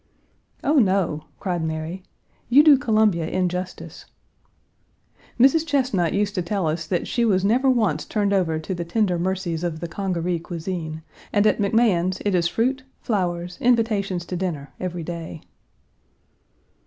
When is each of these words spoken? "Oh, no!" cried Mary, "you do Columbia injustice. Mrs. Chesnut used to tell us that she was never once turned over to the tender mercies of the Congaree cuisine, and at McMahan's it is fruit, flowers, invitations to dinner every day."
"Oh, 0.63 0.79
no!" 0.79 1.25
cried 1.39 1.63
Mary, 1.63 2.01
"you 2.49 2.63
do 2.63 2.75
Columbia 2.75 3.27
injustice. 3.27 4.05
Mrs. 5.39 5.63
Chesnut 5.63 6.11
used 6.11 6.33
to 6.33 6.41
tell 6.41 6.65
us 6.65 6.87
that 6.87 7.07
she 7.07 7.23
was 7.23 7.45
never 7.45 7.69
once 7.69 8.03
turned 8.03 8.33
over 8.33 8.57
to 8.57 8.73
the 8.73 8.83
tender 8.83 9.19
mercies 9.19 9.63
of 9.63 9.79
the 9.79 9.87
Congaree 9.87 10.39
cuisine, 10.39 11.03
and 11.31 11.45
at 11.45 11.59
McMahan's 11.59 12.19
it 12.25 12.33
is 12.33 12.47
fruit, 12.47 12.81
flowers, 12.99 13.59
invitations 13.61 14.25
to 14.25 14.35
dinner 14.35 14.73
every 14.79 15.03
day." 15.03 15.43